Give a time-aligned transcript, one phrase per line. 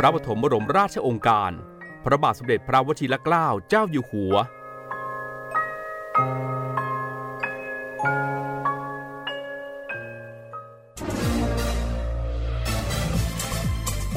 [0.00, 1.50] พระปฐมบรมราชองค์การ
[2.04, 4.34] พระบาทสมเด็จพระวชิรเกล้าเจ้าอยู่หัว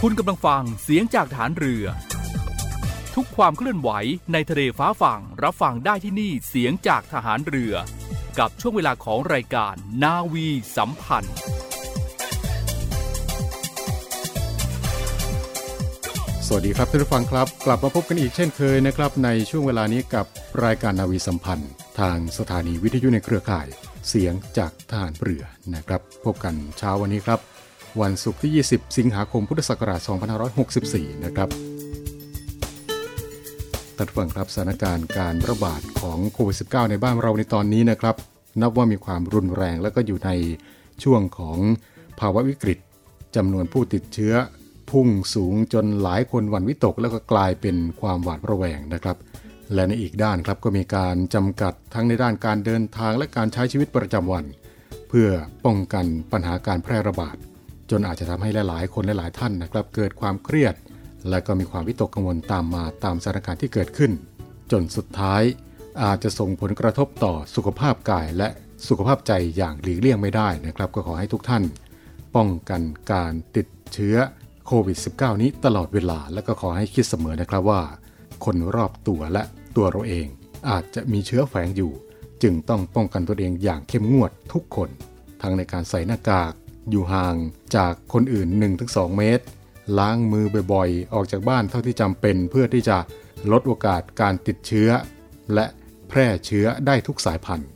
[0.01, 1.85] คุณกำลังฟังเสียงจากฐานเรือ
[3.15, 3.89] ทุกความเคลื่อนไหว
[4.34, 7.73] ในทะเลฟ้าฝั่งรับฟังได้ที่นี่เสียงจากทหารเรือ
[8.39, 11.37] กับช่วงเวลาของรายการนาวีสัมพันธ์
[16.52, 20.26] สวัสดีครับท่านผู้ฟังครับ กลับมาพบกันอีกเช่นเคยนะครับในช่วงเวลานี้กับ
[20.65, 23.68] รายการนาวีสัมพันธ์ ทางสถานีวิทยุในเครือข่าย
[24.07, 25.43] เสียงจากทหารเรือ
[25.76, 27.40] นะครับ พบกันเช้าวันนี้ครับ
[28.01, 29.99] วันศุกร์ที่ 20 สิงหาคมพุทธศักราช
[30.62, 31.49] 2564 นะครับ
[33.98, 38.16] ท่านผู้ฟังครับสถานการณ์การระบาดของโควิด -19 ในบ้านเราในตอนนี้นะครับ
[38.62, 40.32] นับว่ามีความรุนแรงและก็อยู่ใน
[41.04, 41.57] ช่วงของ
[42.20, 42.79] ภาวะวิกฤต
[43.35, 44.35] จำนวนผู้ติดเชื้อ
[44.91, 49.18] พุ่งสูงจนหลายคนหวั่นวิตกแล้วก็กลายเป็นความหวาดระแวงนะครับ
[49.73, 54.45] และในอีกด้านครับก็มีการจำกัดทั้งในด้านการเดินทางและการใช้ชีวิตประจำวัน
[55.10, 55.29] เพื่อ
[55.65, 57.35] ป้องกันปัญหาการแพร่ระบาด
[57.90, 60.76] จนอาจจะทำให้หลายๆ คนหลายๆท่านนะครับ เกิดความเครียด
[61.29, 64.12] และก็มีความวิตกกังวลตามมาตามสถานการณ์ที่เกิดขึ้น
[64.72, 65.41] จนสุดท้าย
[66.03, 68.47] อาจจะส่งผลกระทบต่อสุขภาพกายและ
[68.88, 71.63] สุขภาพใจอย่างหลีกเลี่ยงไม่ได้นะครับ ก็ขอให้ทุกท่าน
[72.35, 72.81] ป้องกัน
[73.12, 74.17] การติดเชื้อ
[74.72, 77.81] โควิด -19 นี้ตลอดเวลาและก็ขอให้คิดเสมอนะครับว่า
[78.45, 79.44] คนรอบตัวและ
[79.75, 80.28] ตัวเราเอง
[80.69, 81.91] อาจจะมีเชื้อแฝงอยู่
[82.44, 84.89] จึงต้องป้องกันตัวเองอย่างเข้มงวดทุกคน
[85.41, 86.53] ทั้งในการใส่หน้ากาก
[86.89, 87.35] อยู่ห่าง
[87.75, 88.47] จากคนอื่น
[88.83, 89.45] 1-2 เมตร
[89.99, 92.97] ล้างมือบ่อยๆ ออกจากบ้านเท่าที่จำเป็นเพื่อที่จะ
[93.51, 94.89] ลดโอกาสการติดเชื้อ
[95.53, 95.65] และ
[96.09, 97.69] แพร่เชื้อได้ทุกสายพันธุ์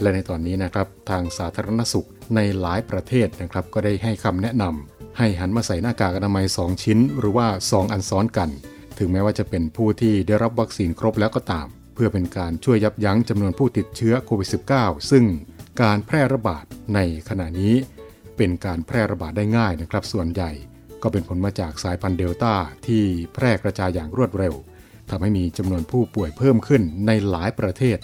[0.00, 8.48] และในตอนนี้นะครับทางสาธารณสุขในหลายประเทศนะครับก็ได้ให้คำแนะนำ ให้หันมาใส่หน้ากากอนามัย 2 ชิ้น หรือว่า 2 อันซ้อนกัน
[8.98, 15.24] ถึงแม้ว่าจะเป็นผู้ที่ได้รับวัคซีนครบแล้วก็ตาม เพื่อเป็นการช่วยยับยั้งจำนวนผู้ติดเชื้อโควิด -19 ซึ่ง
[15.82, 17.74] การแพร่ระบาดในขณะนี้
[18.36, 20.50] เป็นการแพร่ระบาดได้ง่ายนะครับ ส่วนใหญ่
[21.02, 22.54] ก็เป็นผลมาจากสายพันธุ์เดลต้า
[22.86, 23.02] ที่
[23.34, 24.54] แพร่กระจายอย่างรวดเร็ว
[25.10, 27.98] ทำให้มีจำนวนผู้ป่วยเพิ่มขึ้นในหลายประเทศ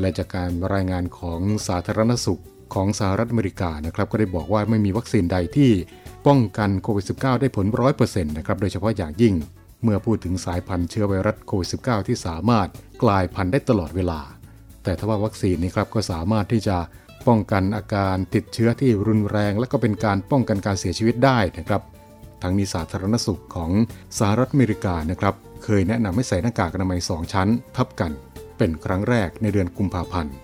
[0.00, 2.42] และจากการรายงานของสาธารณสุข
[2.74, 5.70] ของสหรัฐอเมริกานะครับ ก็ได้บอกว่าไม่มีวัคซีนใดที่
[6.26, 9.34] ป้องกันโควิด -19 ได้ผล100%นต์นะครับโดยเฉพาะอย่างยิ่ง
[9.82, 12.68] เมื่อพูดถึงสายพันธุ์เชื้อไวรัสโควิด -19 ที่สามารถ
[13.02, 14.20] กลายพันธุ์ได้ตลอดเวลา
[14.84, 16.76] แต่ถ้าว่าวัคซีนนี้ครับก็สามารถที่จะ
[17.26, 21.82] ป้องกันอาการติดเชื้อที่รุนแรง และก็เป็นการป้องกันการเสียชีวิตได้นะครับ
[22.42, 23.70] ทั้งนี้สาธารณสุขของ
[24.18, 25.34] สหรัฐอเมริกานะครับ
[25.64, 28.12] เคยแนะนำให้ใส่หน้ากากอนามัย 2 ชั้น ทับกัน
[28.58, 30.34] เป็นครั้งแรกในเดือนกุมภาพันธ์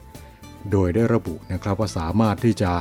[0.72, 2.72] โดยได้ระบุนะครับว่าสามารถที่จะ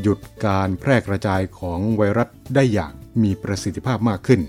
[0.00, 2.92] หยุดการแพร่กระจายของไวรัสได้อย่าง
[3.22, 4.40] มีประสิทธิภาพมากขึ้น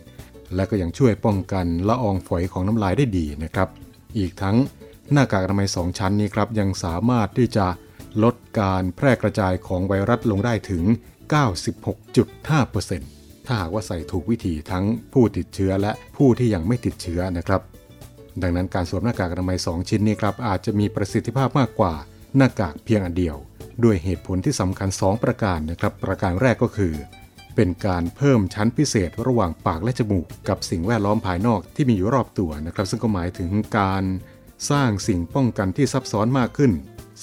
[0.56, 3.70] และก็ยังช่วยป้องกันละอองฝอยของน้ำลายได้ดีนะครับ
[4.18, 4.56] อีกทั้ง
[5.12, 7.68] หน้ากากอนามัย 2 ชั้นนี้ครับยังสามารถที่จะ
[8.24, 10.84] ลดการแพร่กระจายของไวรัสลงได้ถึง
[11.76, 17.62] 96.5%ถ้าหากว่าใส่ถูกวิธีทั้งผู้ติดเชื้อและผู้ที่ยังไม่ติดเชื้อนะครับ
[18.42, 21.94] ดังนั้นการสวมหน้ากากอนามัย 2 ชิ้นนี้ครับอาจจะมีประสิทธิภาพมากกว่า
[22.38, 23.36] หน้ากากเพียงอันเดียว
[23.84, 26.94] ด้วยเหตุผลที่สำคัญ 2 ประการนะครับ ประการแรกก็คือ
[27.56, 34.04] เป็นการเพิ่มชั้นพิเศษระหว่างปากและจมูก กับสิ่งแวดล้อมภายนอกที่มีอยู่รอบตัวนะครับ ซึ่งก็หมายถึงการ
[34.72, 36.72] สร้างสิ่งป้องกันที่ซับซ้อนมากขึ้น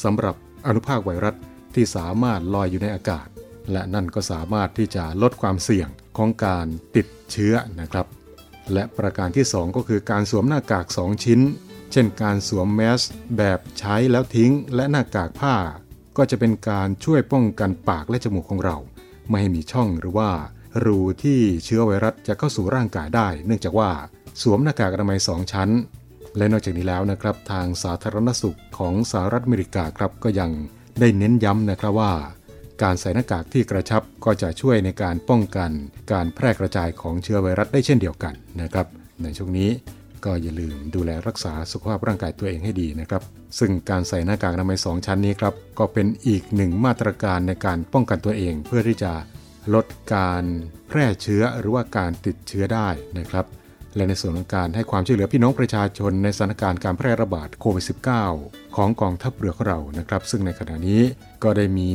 [0.03, 0.34] สำหรับ
[0.66, 1.34] อนุภาคไวรัส
[1.75, 3.27] ที่สามารถลอยอยู่ในอากาศ
[3.72, 6.66] และนั่นก็สามารถที่จะลดความเสี่ยงของการ
[6.97, 8.06] ติดเชื้อนะครับ
[8.72, 11.41] และประการที่ 2 ก็คือการสวมหน้ากาก 2 ชิ้น
[11.92, 13.01] เช่นการสวมแมส
[13.36, 15.54] แบบใช้แล้วทิ้ง และหน้ากากผ้า
[16.22, 18.77] ก็จะเป็นการช่วยป้องกันปากและจมูกของเรา
[19.28, 20.31] ไม่ให้มีช่องหรือว่า
[20.84, 23.91] รูที่เชื้อไวรัสจะเข้าสู่ร่างกายได้ เนื่องจากว่า
[24.43, 25.71] สวมหน้ากากอนามัย 2 ชั้น
[26.37, 30.51] และนอกจากนี้แล้วนะครับ ทางสาธารณสุขของสหรัฐอเมริกาครับก็ยัง
[31.01, 32.13] ได้เน้นย้ำนะครับว่า
[32.83, 35.71] การใส่หน้ากากที่กระชับก็จะช่วยในการป้องกัน
[36.13, 38.87] การแพร่กระจายของเชื้อไวรัสได้เช่นเดียวกันนะครับ
[39.22, 39.71] ในช่วงนี้
[40.25, 43.22] ก็อย่าลืมดูแลรักษาสุขภาพร่างกายตัวเองให้ดีนะครับ
[43.59, 49.13] ซึ่งการใส่หน้ากากอนามัย2ชั้นนี้ครับ ก็เป็นอีกหนึ่งมาตรการในการป้องกันตัวเอง เพื่อที่จะ
[49.75, 50.45] ลดการ
[50.89, 52.89] แพร่เชื้อหรือว่าการติดเชื้อได้
[53.19, 53.47] นะครับ
[53.97, 57.84] และในส่วนของการให้ความช่วยเหลือพี่น้องประชาชนในสถานการณ์การแพร่ระบาดโควิด
[58.31, 61.03] -19 ของกองทัพเรือของเรานะครับ ซึ่งในขณะนี้
[61.43, 61.91] ก็ได้มี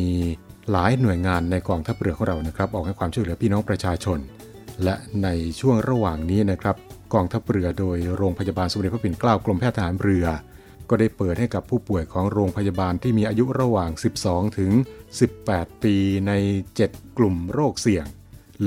[0.71, 4.19] หลายหน่วยงานในกองทัพเรือของเรานะครับ ออกให้ความช่วยเหลือพี่น้องประชาชน
[4.83, 5.27] และใน
[5.59, 6.75] ช่วงระหว่างนี้นะครับ
[7.13, 10.25] กองทัพเรือโดยโรงพยาบาลสมเด็จพระปิ่นเกล้ากรมแพทย์ทหารเรือ
[10.89, 13.89] ก็ได้เปิดให้กับผู้ป่วยของโรงพยาบาลที่มีอายุระหว่าง
[14.23, 14.71] 12 ถึง
[15.27, 15.95] 18 ปี
[16.27, 16.31] ใน
[16.77, 18.05] 7 กลุ่มโรคเสี่ยง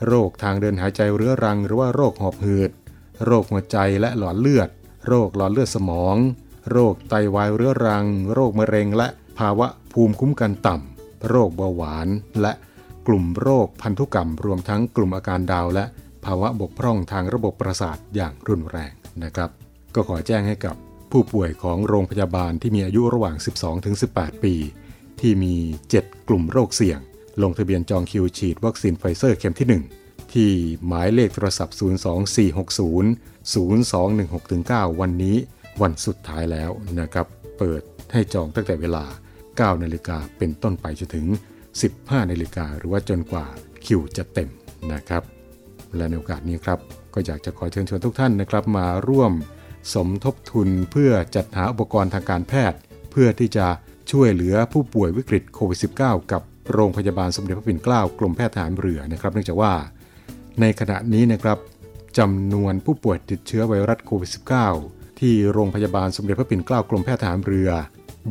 [0.07, 2.71] โรคทางเดินหายใจเรื้อรัง หรือว่าโรคหอบหืด
[3.25, 4.69] โรคหัวใจและหลอดเลือด
[5.07, 6.15] โรคหลอดเลือดสมอง
[6.71, 9.07] โรคไตวายเรื้อรัง โรคมะเร็งและ
[9.39, 12.07] ภาวะภูมิคุ้มกันต่ำ โรคเบาหวาน
[12.42, 12.54] และ
[13.07, 15.86] กลุ่มโรคพันธุกรรม รวมทั้งกลุ่มอาการดาวน์ และ
[16.25, 18.94] ภาวะบกพร่องทางระบบประสาทอย่างรุนแรง
[19.24, 19.50] นะครับ
[19.95, 20.75] ก็ขอแจ้งให้กับ
[21.12, 23.36] ผู้ป่วยของโรงพยาบาลที่มีอายุระหว่าง
[23.89, 24.56] 12-18 ปี
[25.19, 25.56] ที่มี
[25.94, 27.00] 7 กลุ่มโรคเสี่ยง
[27.44, 30.50] ลงทะเบียนจองคิวฉีดวัคซีนไฟเซอร์เข็มที่ 1 ที่
[30.86, 31.84] หมายเลขโทรศัพท์ 02460
[34.94, 35.38] 02169 วันนี้
[35.81, 37.25] วันสุดท้ายแล้วนะครับ
[37.57, 37.81] เปิด
[38.13, 39.06] ให้จองตั้งแต่เวลา
[39.65, 41.25] 9นาฬิกาเป็นต้นไปจนถึง
[41.77, 43.45] 15นาฬิกาหรือว่าจนกว่า
[43.86, 44.50] คิวจะเต็ม
[44.94, 45.24] นะครับ
[45.95, 46.80] และในโอกาสนี้ครับ
[47.13, 49.31] ก็อยากจะขอเชิญชวนทุกท่านนะครับ มาร่วม
[49.94, 52.77] สมทบทุนเพื่อจัดหาอุปกรณ์ทางการแพทย์
[53.12, 53.68] เพื่อที่จะ
[54.12, 56.42] ช่วยเหลือผู้ป่วยวิกฤตโควิด -19 กับ
[56.74, 59.74] โรงพยาบาลสมเด็จพระปิ่นเกล้ากรมแพทย์ทหารเรือนะครับ เนื่องจากว่า
[60.62, 61.57] ในขณะนี้นะครับ
[62.18, 64.31] จำนวนผู้ป่วยติดเชื้อไวรัสโควิด
[64.75, 67.69] -19 ที่โรงพยาบาลสมเด็จพระปิ่นเกล้ากรมแพทย์ทหารเรือ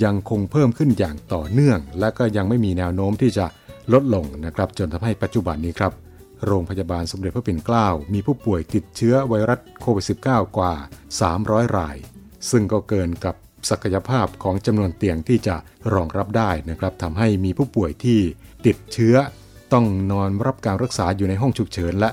[0.05, 3.47] ยังคงเพิ่มขึ้นอย่างต่อเนื่อง และก็ยังไม่มีแนวโน้มที่จะ
[3.93, 5.93] ลดลงนะครับจนทำให้ปัจจุบันนี้ครับ
[6.47, 10.75] โรงพยาบาลสมเด็จพระปิ่นเกล้ามีผู้ป่วยติดเชื้อไวรัสโควิด -19 กว่า
[11.25, 11.97] 300 ราย
[12.51, 13.35] ซึ่งก็เกินกับ
[13.71, 15.57] ศักยภาพของจำนวนเตียงที่จะ
[15.93, 18.21] รองรับได้นะครับทำให้มีผู้ป่วยที่
[18.67, 19.17] ติดเชื้อ
[19.73, 22.11] ต้องนอนรับการรักษาอยู่ในห้องฉุกเฉิน และ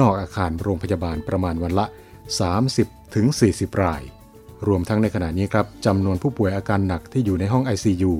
[0.00, 1.86] นอกอาคารโรงพยาบาลประมาณวันละ
[3.04, 4.02] 30-40 ราย
[4.66, 8.12] รวมทั้งในขณะนี้ครับจำนวนผู้ป่วยอาการหนักที่อยู่ในห้อง ICU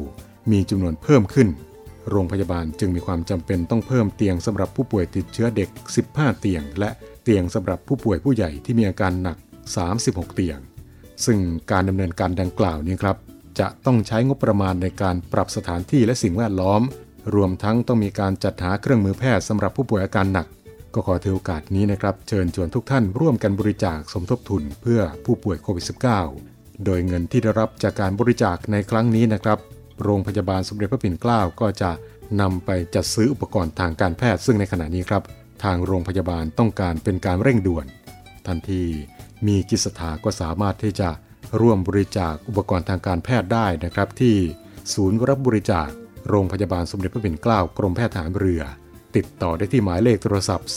[0.50, 1.48] มีจำนวนเพิ่มขึ้น
[2.10, 5.68] โรงพยาบาลจึงมีความจำเป็นต้องเพิ่มเตียงสำหรับผู้ป่วยติดเชื้อเด็ก
[6.06, 6.90] 15 เตียง และ
[7.22, 9.36] เตียงสำหรับผู้ป่วยผู้ใหญ่ที่มีอาการหนัก
[9.86, 10.58] 36 เตียง
[11.24, 11.38] ซึ่ง
[11.70, 13.16] การดำเนินการดังกล่าวนี้ครับ
[13.60, 16.82] จะต้องใช้งบประมาณในการปรับสถานที่และสิ่งแวดล้อม
[17.34, 20.46] รวมทั้งต้องมีการจัดหาเครื่องมือแพทย์สำหรับผู้ป่วยอาการหนัก
[20.96, 25.84] ก็ขอถือโอกาสนี้นะครับ เชิญชวนทุกท่านร่วมกันบริจาคสมทบทุนเพื่อผู้ป่วยโควิด
[26.34, 29.58] -19 โดยเงินที่ได้รับจากการบริจาคในครั้งนี้นะครับ
[30.02, 31.90] โรงพยาบาลสมเด็จพระปิ่นเกล้าก็จะ
[32.40, 35.22] นำไปจัดซื้ออุปกรณ์ทางการแพทย์ซึ่งในขณะนี้ครับ
[35.64, 37.86] ทางโรงพยาบาลต้องการเป็นการเร่งด่วน
[38.46, 38.84] ทันที
[39.46, 41.08] มีจิตศรัทธาก็สามารถที่จะ
[41.60, 44.36] ร่วมบริจาคอุปกรณ์ทางการแพทย์ได้นะครับ ที่
[44.94, 45.88] ศูนย์รับบริจาค
[46.28, 48.64] โรงพยาบาลสมเด็จพระปิ่นเกล้ากรมแพทย์ทหารเรือ
[49.16, 50.70] ติดต่อได้ที่หมายเลขโทรศัพท์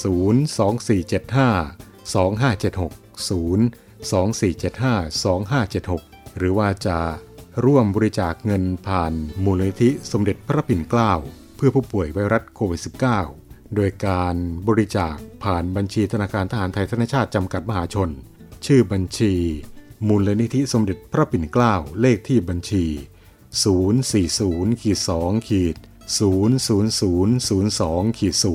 [0.74, 2.92] 02475 2576
[3.30, 6.98] 02475 2576 หรือว่าจะ
[7.66, 11.12] ร่วมบริจาคเงินผ่านมูลนิธิสมเด็จพระปิ่นเกล้า
[11.56, 12.82] เพื่อผู้ป่วยไวรัสโควิด
[13.28, 14.36] -19 โดยการ
[14.68, 18.10] บริจาคผ่านบัญชีธนาคารทหารไทยธนชาติจำกัดมหาชน
[18.66, 19.34] ชื่อบัญชี
[20.08, 22.86] มูลนิธิสมเด็จพระปิ่นเกล้าเลขที่บัญชี
[26.18, 28.46] 0 0 0 0 2ขีด0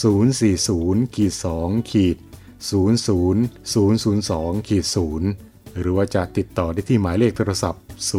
[0.00, 1.32] 040ขีด
[1.62, 2.16] 2ขีด
[2.70, 4.86] 00002ขีด
[5.32, 7.82] 0หรือว่าจะติดต่อได้ที่หมายเลขโทรศัพท์
[8.12, 8.16] 0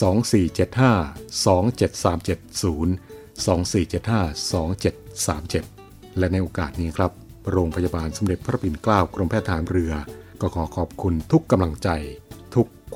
[0.00, 7.12] 2475 2737 0 2475 2737 และในโอกาสนี้ครับ
[7.50, 9.92] โรงพยาบาลสมเด็จพระปิ่นเกล้ากรมแพทย์ทหารเรือ
[10.40, 11.88] ก็ขอขอบคุณทุกกำลังใจ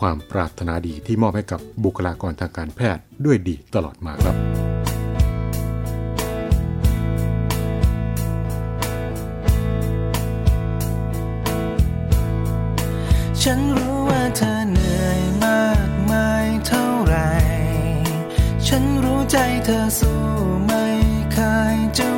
[0.00, 4.37] ความปรารถนาดีที่มอบให้กับบุคลากรทางการแพทย์ด้วยดีตลอดมาครับ
[13.42, 17.16] ฉันรู้ว่าเธอเหนื่อยมากมายเท่าไร
[18.66, 20.20] ฉันรู้ใจเธอสู้
[20.66, 20.85] ไม่
[21.32, 21.38] เค
[21.75, 22.09] ยจะ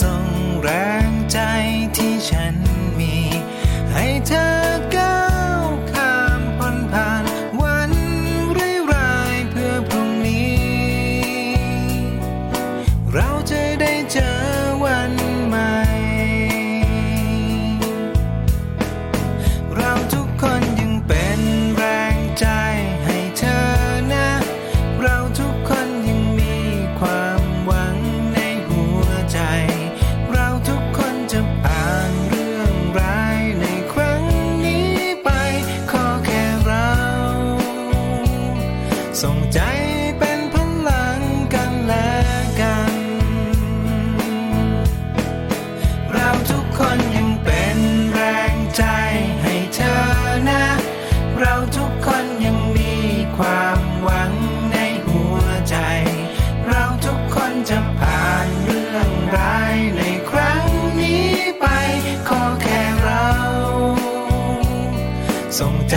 [0.00, 0.26] ส่ง
[0.62, 0.68] แร
[1.08, 1.38] งใจ
[1.96, 2.63] ที่ฉัน
[57.70, 60.64] จะผ่านเรื่องร้ายในครั้ง
[61.00, 61.28] นี้
[61.60, 61.66] ไป
[62.28, 63.28] ขอแค่เรา
[65.58, 65.96] ส่งใจ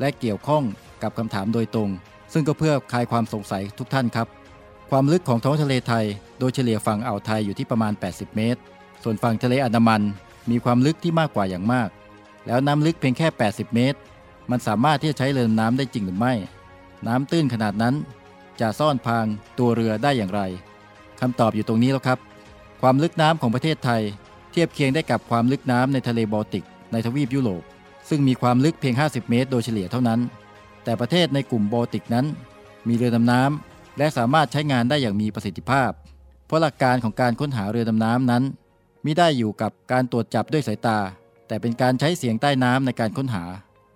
[0.00, 0.62] และเกี่ยวข้อง
[1.02, 1.90] กับคำถามโดยตรง
[2.32, 4.28] ซึ่งก็เพื่อคลายความสงสัยทุกท่านครับ
[4.90, 6.04] ความลึกของท้องทะเลไทย
[6.38, 8.60] โดยเฉลี่ยฝั่งอ่าวไทยอยู่ที่ประมาณ 80 เมตร
[9.02, 10.02] ส่วนฝั่งทะเลอันดามัน
[10.50, 11.88] มีความลึกที่มากกว่าอย่างมาก
[12.46, 13.98] แล้วน้ำลึกเพียงแค่ 80 เมตร
[14.50, 16.34] มันสามารถที่จะใช้เรือน้ำได้จริงหรือไม่
[17.06, 17.94] น้ำตื้นขนาดนั้น
[18.60, 19.26] จะซ่อนพาง
[19.58, 20.40] ตัวเรือได้อย่างไร
[21.20, 22.18] คำตอบอยู่ตรงนี้แล้วครับ
[22.82, 24.02] ความลึกน้ำของประเทศไทย
[24.50, 27.62] เทียบเคียงได้กับความลึกน้ำในทะเลบอลติกในทวีปยุโรป
[28.08, 30.20] ซึ่งมีความลึกเพียง 50 เมตรโดยเฉลี่ยเท่านั้น
[30.84, 32.26] แต่ประเทศในกลุ่มโบลติกนั้น
[32.88, 35.90] มีเรือดำน้ำและสามารถใช้งานได้อย่างมีประสิทธิภาพ
[36.46, 38.42] เพราะหลักการของการค้นหาเรือดำน้ำนั้น
[39.04, 40.98] มิได้อยู่กับการตรวจจับด้วยสายตา
[41.48, 43.44] แต่เป็นการใช้เสียงใต้น้ำในการค้นหา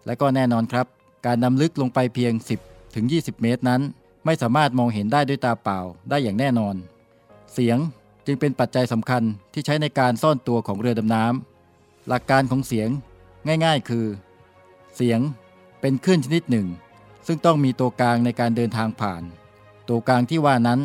[0.07, 0.87] และก็แน่นอนครับ
[1.27, 2.33] การนำลึกลงไปเพียง
[2.65, 3.83] 10 ถึง 20 เมตรนั้น
[4.25, 5.79] ไม่สามารถมองเห็นได้ด้วยตาเปล่า
[6.11, 6.75] ได้อย่างแน่นอน
[7.53, 7.79] เสียง
[8.27, 9.23] จึงเป็นปัจจัยสำคัญ
[9.53, 12.89] ที่ใช้ในการซ่อนตัวของเรือดำน้ำหลักการของเสียง
[13.65, 14.07] ง่ายๆ คือ
[14.95, 15.21] เสียง
[15.81, 16.67] เป็นคลื่นชนิดหนึ่ง
[17.27, 19.23] ซึ่งต้องมีตัวกลางในการเดินทางผ่าน
[19.89, 20.81] ตัวกลางที่ว่านั้น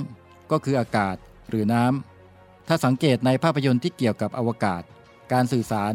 [0.51, 1.15] ก็คืออากาศ
[1.49, 4.83] หรือน้ำ ถ้าสังเกตในภาพยนตร์ที่เกี่ยวกับอวกาศ
[5.31, 5.93] การสื่อสาร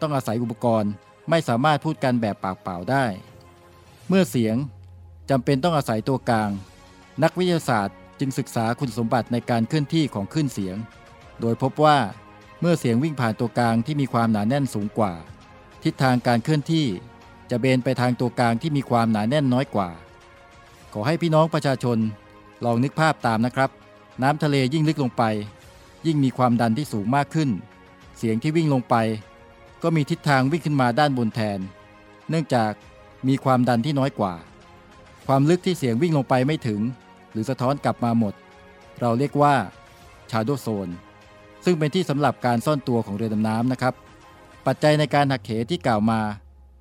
[0.00, 0.92] ต้องอาศัยอุปกรณ์
[1.30, 3.04] ไม่สามารถพูดกันแบบปากเปล่าได้
[4.08, 4.56] เมื่อเสียง
[5.30, 6.50] จำเป็นต้องอาศัยตัวกลาง
[7.22, 10.76] นักวิทยาศาสตร์จึงศึกษาคุณสมบัติในการเคลื่อนที่ของคลื่นเสียง
[11.40, 11.98] โดยพบว่า
[12.60, 15.12] เมื่อเสียงวิ่งผ่านตัวกลางที่มีความหนาแน่นสูงกว่า
[15.84, 16.86] ทิศทางการเคลื่อนที่
[17.50, 19.88] จะเบนไปทางตัวกลางที่มีความหนาแน่นน้อยกว่า
[20.92, 21.98] ขอให้พี่น้องประชาชน
[22.64, 23.70] ลองนึกภาพตามนะครับ
[24.22, 25.22] น้ำทะเลยิ่งลึกลงไป
[26.06, 27.50] ยิ่งมีความดันที่สูงมากขึ้น
[28.18, 28.94] เสียงที่วิ่งลงไป
[29.82, 31.58] ก็มีทิศทางวิ่งขึ้นมาด้านบนแทน
[32.30, 32.72] เนื่องจาก
[33.28, 34.34] มีความดันที่น้อยกว่า
[35.26, 36.80] ความลึกที่เสียงวิ่งลงไปไม่ถึง
[37.32, 38.34] หรือสะท้อนกลับมาหมด
[39.00, 39.54] เราเรียกว่า
[40.30, 40.88] ชาโดโซน
[41.64, 43.94] ซึ่งเป็นที่สำหรับการซ่อนตัวของเรือดำน้ำนะครับ
[44.66, 46.20] ปัจจัยในการหักเหที่กล่าวมา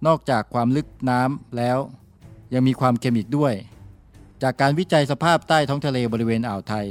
[0.07, 1.77] นอกจากความลึกน้ำแล้ว
[2.53, 3.53] ยังมีความเค็มอีกด้วย
[4.43, 6.85] จากการวิจัยสภาพใต้ท้องทะเลบริเวณอ่าวไทย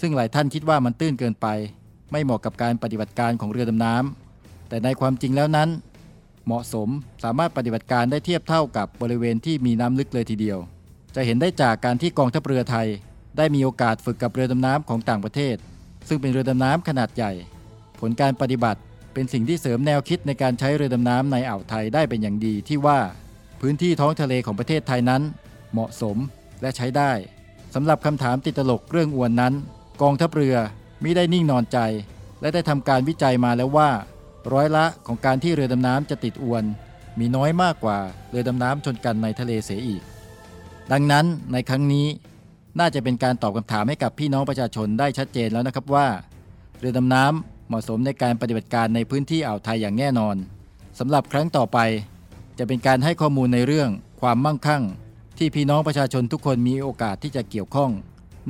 [0.00, 1.46] ซึ่งหลายท่านคิดว่ามันตื้นเกินไป
[2.12, 5.68] ไม่เหมาะกับการปฏิบัติการของเรือดำน้ำแต่ในความจริงแล้วนั้น
[6.46, 6.88] เหมาะสม
[7.24, 10.58] สามารถปฏิบัติการได้เทียบเท่ากับบริเวณที่มีน้ำลึกเลยทีเดียว
[11.14, 12.88] จะเห็นได้จากการที่กองทัพเรือไทย
[13.36, 15.56] ได้มีโอกาสฝึกกับเรือดำน้ำของต่างประเทศ
[16.08, 17.32] ซึ่งเป็นเรือดำน้ำขนาดใหญ่
[18.00, 18.80] ผลการปฏิบัติ
[19.16, 22.98] เป็นสิ่งที่เสริมแนวคิดในการใช้เรือดำน้ำในอ่าวไทยได้เป็นอย่างดีที่ว่า
[23.60, 25.22] พื้นที่ท้องทะเลของประเทศไทยนั้น
[25.72, 26.16] เหมาะสม
[26.62, 27.12] และใช้ได้
[27.74, 29.54] สำหรับคำถามติดตลกเรื่องอวนนั้น
[30.02, 30.56] กองทัพเรือ
[31.02, 31.78] มิได้นิ่งนอนใจ
[32.40, 33.90] และได้ทำการวิจัยมาแล้วว่า
[34.52, 36.64] ร้อยละของการที่เรือดำน้ำจะติดอวน
[37.18, 37.98] มีน้อยมากกว่า
[38.30, 40.02] เรือดำน้ำชนกันในทะเลเสียอีก
[40.92, 42.06] ดังนั้นในครั้งนี้
[42.78, 46.06] น่าจะเป็นการตอบคำถามให้กับพี่น้องประชาชนได้ชัดเจนแล้วนะครับว่า
[46.78, 50.36] เรือดำน้ำ เหมาะสมในการปฏิบัติการในพื้นที่อ่าวไทยอย่างแน่นอน
[50.98, 51.78] สำหรับครั้งต่อไป
[52.58, 54.82] จะเป็นการให้ข้อมูลในเรื่องความมั่งคั่ง
[55.38, 57.90] ที่พี่น้องประชาชนทุกคนมีโอกาสที่จะเกี่ยวข้อง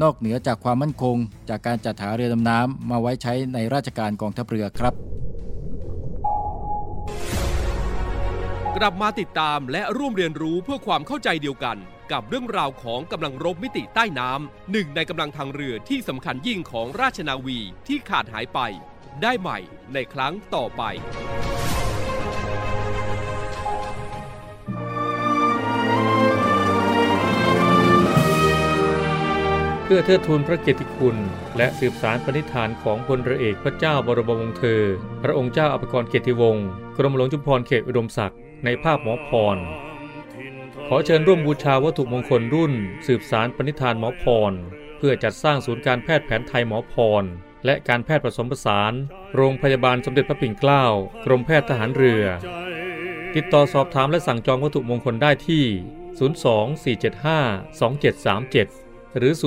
[0.02, 1.16] นอกเหนือจากความมั่นคง
[1.48, 4.94] จากการจัดหาเรือดำน้ำมาไว้ใช้ในราชการกองทัพเรือครับ
[8.76, 11.78] กลับมาติดตามและร่วมเรียนรู้เพื่อความเข้าใจเดียวกัน
[12.12, 18.58] กับเรื่องราวของกำลังรบมิติใต้น้ำหนึ่งในกำลังทางเรือที่สำคัญยิ่งของราชนาวีที่ขาดหายไป
[19.22, 19.58] ได้ใหม่
[19.94, 20.82] ในครั้งต่อไป
[29.82, 31.16] เพื่อเทิดทูนพระเกียรติคุณ
[31.56, 34.82] และสืบสารปณิธานของพลเรือเอกพระเจ้าบรมวงศ์เธอ
[35.22, 39.56] พระองค์เจ้าอภิกรเกียรติวงศ์กรมหลวงจุฬาภรณ์เขตอุดมศักดิ์ในภาพหมอพร
[40.88, 42.72] ขอเชิญร่วมบูชาวัตถุมงคลรุ่น
[43.06, 44.52] สืบสารปณิธานหมอพร
[44.98, 47.24] เพื่อจัดสร้างศูนย์การแพทย์แผนไทยหมอพร
[47.66, 48.92] และการแพทย์ผสมผสาน
[49.34, 50.84] โรงพยาบาลสมเด็จพระปิ่นเกล้า
[51.24, 52.24] กรมแพทย์ทหารเรือ
[53.34, 55.64] ติดต่อสอบถามและสั่งจองวัตถุมงคลได้ที่
[57.04, 59.42] 024752737 หรือ 087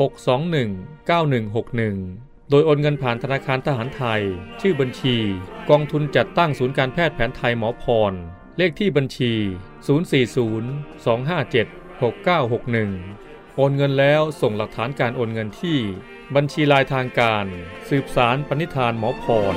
[0.00, 4.22] 621 9161 โดยโอนเงินผ่านธนาคารทหารไทย
[4.60, 5.16] ชื่อบัญชี
[5.70, 8.12] กองทุนจัดตั้งศูนย์การแพทย์แผนไทยหมอพร
[8.58, 9.32] เลขที่บัญชี
[9.76, 11.66] 040 257
[12.00, 13.25] 6961
[13.58, 15.78] โอนเงินแล้วส่งหลักฐานการโอนเงินที่
[16.34, 17.44] บัญชีลายทางการ
[17.88, 19.56] สืบสารปณิธานหมอพร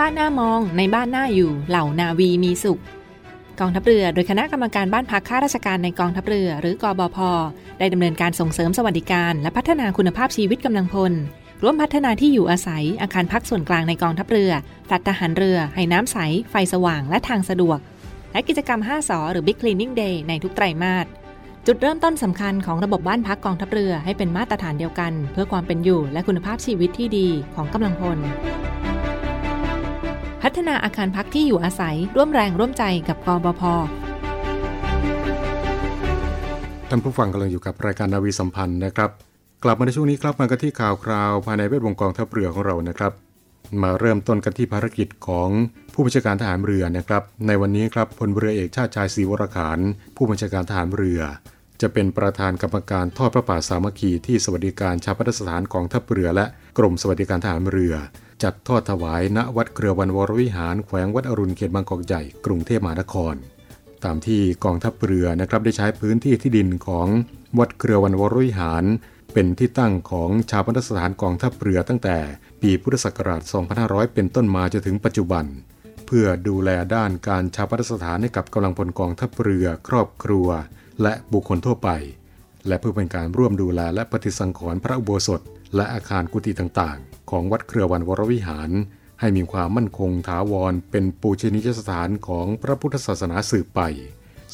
[0.00, 2.80] บ้านหน้ามอง ในบ้านหน้าอยู่ เหล่านาวีมีสุข
[3.60, 7.18] กองทัพเรือ โดยคณะกรรมการบ้านพักข้าราชการในกองทัพเรือ หรือกอบพ
[7.78, 11.12] ได้ดำเนินการส่งเสริมสวัสดิการ และพัฒนาคุณภาพชีวิตกำลังพล
[11.62, 14.52] ร่วมพัฒนาที่อยู่อาศัย อาคารพักส่วนกลางในกองทัพเรือ
[14.86, 16.16] แฟลตทหารเรือ ให้น้ำใส
[16.50, 17.78] ไฟสว่าง และทางสะดวก
[18.32, 21.06] และกิจกรรม 5สอหรือ Big Cleaning Day ในทุกไตรมาส
[21.66, 28.20] จุดเริ่มต้นสำคัญของระบบบ้านพักกองทัพเรือให้เป็นมาตรฐานเดียวกัน เพื่อความเป็นอยู่และคุณภาพชีวิตที่ดีของกำลังพล
[30.48, 33.62] พัฒนาอาคารพักที่อยู่อาศัยร่วมแรงร่วมใจกับกบพ
[36.88, 39.10] ท่านผู้ฟังกำลังอยู่กับรายการนาวีสัมพันธ์นะครับ
[39.64, 43.12] กลับมาในช่วงนี้ครับมากันที่ข่าวคราวภายในเวทวงกองทัพเรือของเรานะครับ
[43.82, 45.48] มาเริ่มต้นกันที่ภารกิจของ
[45.94, 49.78] ผู้บัญชาการทหารเรือนะครับ ในวันนี้ครับพลเรือเอกชาติชายศรีวรขาน
[50.16, 51.20] ผู้บัญชาการทหารเรือ
[51.80, 56.44] จะเป็นประธานกรรมการทอดพระป่าสามัคคีที่สวัสดิการชาปนสถานกองทัพเรือ และ
[56.78, 57.96] กรมสวัสดิการทหารเรือ
[58.42, 63.34] จัดทอดถวายณวัดเครือวันวรวิหารแขวงวัดอรุณเขตบางกอกใหญ่กรุงเทพมหานคร
[64.04, 67.06] ตามที่กองทัพเรือนะครับได้ใช้พื้นที่ที่ดินของ
[67.58, 68.84] วัดเครือวันวรวิหาร
[69.32, 72.16] เป็นที่ตั้งของชาปนสถานกองทัพเรือตั้งแต่
[72.60, 73.42] ปีพุทธศักราช
[73.78, 75.44] 2500 เป็นต้นมาจนถึงปัจจุบัน
[76.06, 80.48] เพื่อดูแลด้านการชาปนสถานให้กับกำลังพลกองทัพเรือ ครอบครัว
[81.02, 81.90] และบุคคลทั่วไป
[82.68, 85.40] และเพื่อเป็นการร่วมดูแลและปฏิสังขรณ์พระอุโบสถ
[85.76, 88.70] และอาคารกุฏิต่างๆ ของวัดเครือวันวรวิหาร
[89.20, 93.80] ให้มีความมั่นคงถาวร เป็นปูชนียสถานของพระพุทธศาสนาสืบไป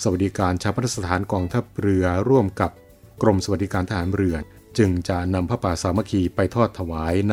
[0.00, 2.70] สวัสดิการชาปนสถานกองทัพเรือร่วมกับ
[3.22, 4.36] กรมสวัสดิการทหารเรือ
[4.78, 7.32] จึงจะนำพระป่าสามัคคีไปทอดถวายณ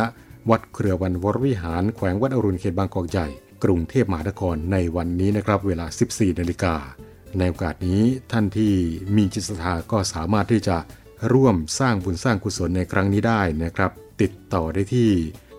[0.49, 3.27] วัดเครือวันวรวิหารแขวงวัดอรุณเขตบางกอกใหญ่
[3.63, 6.75] กรุงเทพมหานครในวันนี้นะครับ เวลา 14นาฬิกา
[7.37, 8.73] ในโอกาสนี้ท่านที่
[9.15, 10.77] มีจิตศรัทธาก็สามารถที่จะ
[11.33, 15.09] ร่วมสร้างบุญสร้างกุศลในครั้งนี้ได้นะครับ ติดต่อได้ที่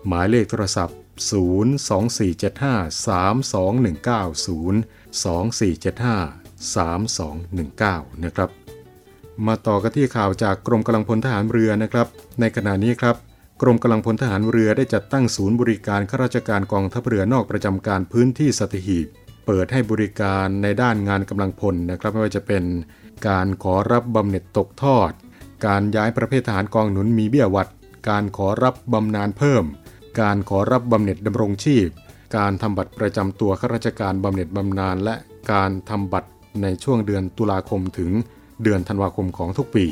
[0.07, 0.97] หมายเลขโทรศัพท์
[1.29, 1.41] 024753219
[8.15, 8.49] 024753219 นะครับ
[9.47, 12.07] มาต่อกันที่ข่าวจากกรมกำลังพลทหารเรือนะครับ
[12.39, 13.15] ในขณะนี้ครับ
[13.61, 19.07] กรมกำลังพลทหารเรือได้จัดตั้งศูนย์บริการข้าราชการกองทัพเรือนอกประจำการพื้นที่สัตหีบ
[19.45, 22.63] เปิดให้บริการในด้านงานกำลังพลนะครับไม่ว่าจะเป็น
[23.27, 25.11] การขอรับบำเหน็จตกทอด
[25.65, 27.67] การย้ายประเภททหารกองหนุนมีเบี้ยวัด
[28.09, 29.63] การขอรับบำนาญเพิ่ม
[30.21, 31.87] การขอรับบำเหน็จดำรงชีพ
[32.37, 35.15] การทำบัตรประจำตัวข้าราชการบำเหน็จบำนาญและ
[35.51, 36.29] การทำบัตร
[36.61, 38.11] ในช่วงเดือนตุลาคมถึง
[38.63, 39.85] เดือนธันวาคมของทุกปี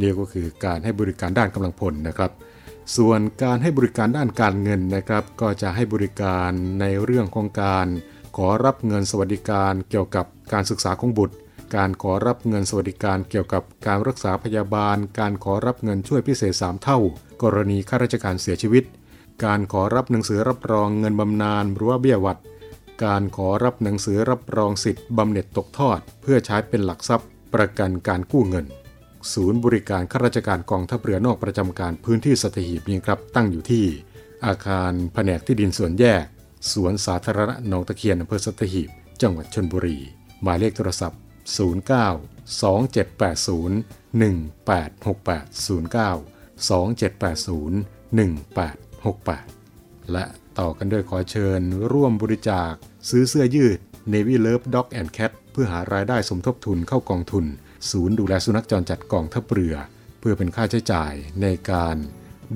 [0.00, 2.30] นี่ก็คือการให้บริการด้านกำลังพลนะครับ
[2.96, 7.86] ส่วนการให้บริการด้านการเงินนะครับ ก็จะให้บริการในเรื่องของการ
[8.36, 11.36] ขอรับเงินสวัสดิการเกี่ยวกับการศึกษาของบุตร
[11.76, 16.98] การขอรับเงินสวัสดิการเกี่ยวกับการรักษาพยาบาล การขอรับเงินช่วยพิเศษ 3 เท่า
[17.42, 18.84] กรณีข้าราชการเสียชีวิต
[19.44, 22.40] การขอรับหนังสือรับรองเงินบำนาญหรือว่าเบี้ยหวัด
[23.04, 28.66] การขอรับหนังสือรับรองสิทธิ์บำเหน็จตกทอด เพื่อใช้เป็นหลักทรัพย์ ประกันการกู้เงิน
[29.32, 33.84] ศูนย์บริการข้าราชการกองทัพเรือนอกประจำการพื้นที่สัตหีบนี่ครับตั้งอยู่ที่
[34.46, 36.24] อาคารแผนกที่ดินส่วนแยก
[36.72, 38.90] สวนสาธารณะหนองตะเคียนอำเภอสัตหีบ
[39.22, 39.98] จังหวัดชนบุรี
[40.42, 41.20] หมายเลขโทรศัพท์
[41.52, 50.24] 09 2780 1868 09 2780 1868 และ
[50.58, 51.60] ต่อกันด้วยขอเชิญ
[51.92, 52.72] ร่วมบริจาค
[53.08, 53.78] ซื้อเสื้อยืด
[54.12, 57.44] Navy Love Dog and Cat เพื่อหารายได้สมทบทุนเข้ากองทุน
[57.90, 59.74] ศูนย์ดูแลสุนัขจรจัดกองทัพเรือ
[60.20, 61.96] เพื่อเป็นค่าใช้จ่ายในการ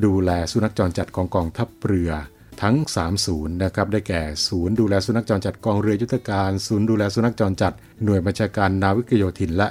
[0.04, 2.10] ดูแลสุนัขจรจัดของกองทัพเรือ
[2.62, 9.68] ทั้ง 3 ศูนย์นะครับได้แก่ศูนย์ดูแลสุนัขจรจัดกองเรือยุทธการ ศูนย์ดูแลสุนัขจรจัด หน่วยบัญชาการนาวิกโยธิน และ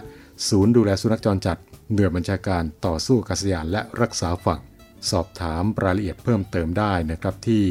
[0.50, 1.58] ศูนย์ดูแลสุนัขจรจัด
[1.93, 4.62] หน่วยบัญชาการต่อสู้กัษยานและรักษาฝั่ง
[5.10, 7.63] สอบถามรายละเอียดเพิ่มเติมได้นะครับที่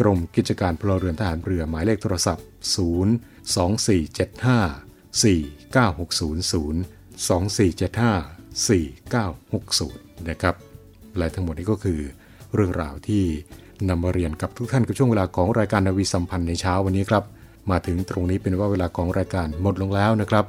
[0.00, 2.44] กรมกิจการพลเรือนทหารเรือหมายเลขโทรศัพท์
[2.76, 6.74] 0 2475 4960
[8.60, 10.54] 2475 4960 นะครับ
[11.18, 12.00] และทั้งหมดนี้ก็คือ
[12.54, 13.24] เรื่องราวที่
[13.88, 17.24] นำมาเรียนกับทุกท่านกับช่วงเวลาของรายการนาวีสัมพันธ์ในเช้าวันนี้ครับ
[17.70, 20.44] มาถึงตรงนี้เป็นว่าเวลาของรายการหมดลงแล้วนะครับ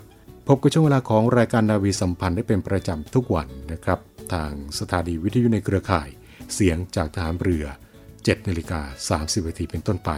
[0.48, 4.00] พบกับช่วงเวลาของรายการนาวีสัมพันธ์ได้เป็นประจำทุกวันนะครับ
[4.34, 6.10] ทางสถานีวิทยุในเครือข่าย
[6.54, 7.66] เสียงจากทหารเรือ
[8.06, 8.82] 7นาฬิกา
[9.22, 10.12] 30นาทีเป็นต้นไป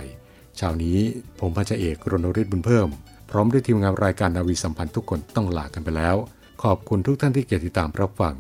[0.57, 0.97] เช้านี้
[1.39, 2.89] ผมพันจาเอกรณฤทธิ์บุญเพิ่ม
[3.29, 6.15] พร้อมด้วยทีมงานรายการนาวีสัมพันธ์ทุกคนต้องลากันไปแล้ว
[6.63, 8.35] ขอบคุณทุกท่านที่เกียรติตามรับฟัง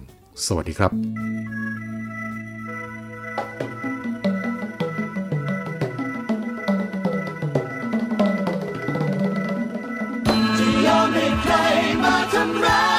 [0.45, 0.91] สวัสดีครับ
[12.45, 12.92] ม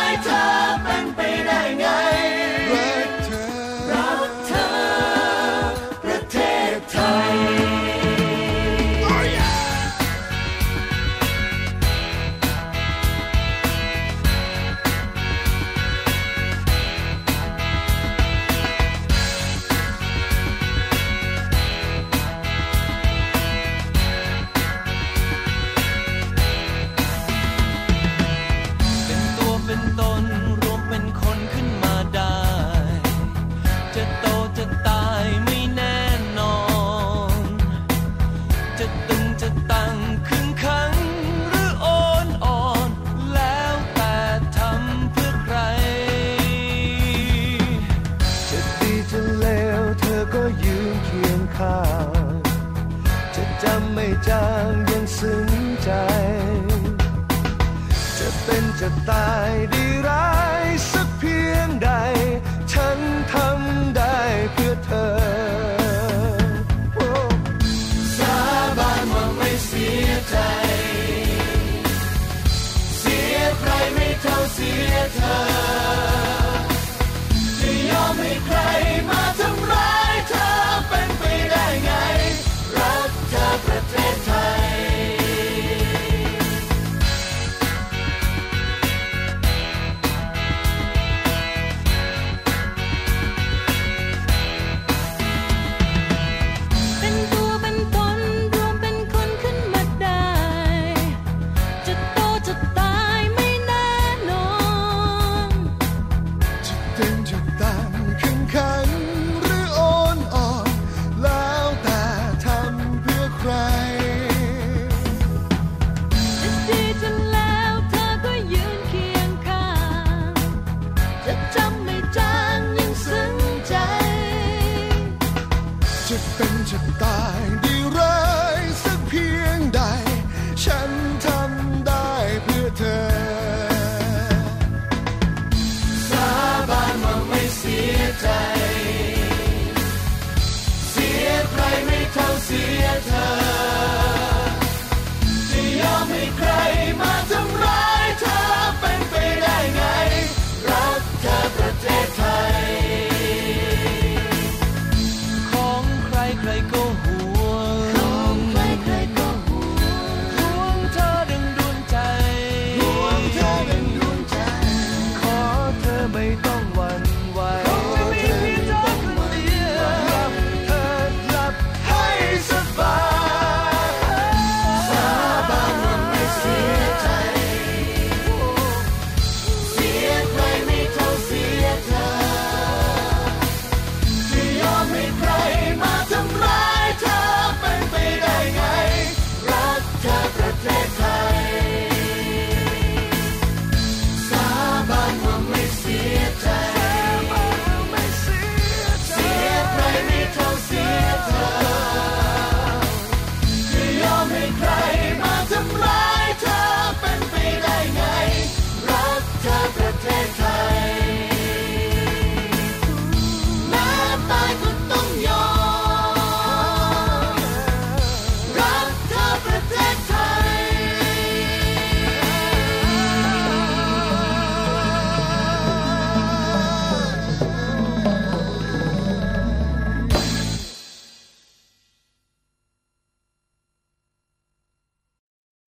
[126.38, 127.23] 跟着大